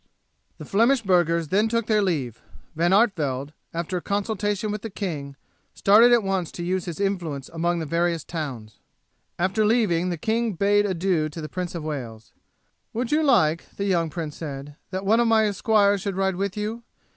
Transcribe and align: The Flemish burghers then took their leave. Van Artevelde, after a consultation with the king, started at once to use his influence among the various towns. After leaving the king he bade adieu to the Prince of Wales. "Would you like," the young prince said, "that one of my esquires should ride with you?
The 0.57 0.65
Flemish 0.65 1.03
burghers 1.03 1.49
then 1.49 1.67
took 1.69 1.85
their 1.85 2.01
leave. 2.01 2.41
Van 2.75 2.89
Artevelde, 2.91 3.53
after 3.71 3.97
a 3.97 4.01
consultation 4.01 4.71
with 4.71 4.81
the 4.81 4.89
king, 4.89 5.35
started 5.75 6.11
at 6.11 6.23
once 6.23 6.51
to 6.53 6.63
use 6.63 6.85
his 6.85 6.99
influence 6.99 7.49
among 7.49 7.77
the 7.77 7.85
various 7.85 8.23
towns. 8.23 8.79
After 9.37 9.63
leaving 9.63 10.09
the 10.09 10.17
king 10.17 10.45
he 10.45 10.53
bade 10.53 10.87
adieu 10.87 11.29
to 11.29 11.39
the 11.39 11.47
Prince 11.49 11.75
of 11.75 11.83
Wales. 11.83 12.33
"Would 12.93 13.11
you 13.11 13.21
like," 13.21 13.69
the 13.75 13.85
young 13.85 14.09
prince 14.09 14.37
said, 14.37 14.75
"that 14.89 15.05
one 15.05 15.19
of 15.19 15.27
my 15.27 15.45
esquires 15.47 16.01
should 16.01 16.17
ride 16.17 16.35
with 16.35 16.57
you? 16.57 16.81